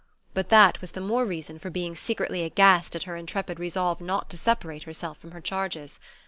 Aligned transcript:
But 0.33 0.49
that 0.49 0.81
was 0.81 0.93
the 0.93 0.99
more 0.99 1.25
reason 1.25 1.59
for 1.59 1.69
being 1.69 1.93
secretly 1.93 2.41
aghast 2.43 2.95
at 2.95 3.03
her 3.03 3.15
intrepid 3.15 3.59
resolve 3.59 4.01
not 4.01 4.31
to 4.31 4.35
separate 4.37 4.81
herself 4.81 5.19
from 5.19 5.29
her 5.29 5.41
charges. 5.41 5.99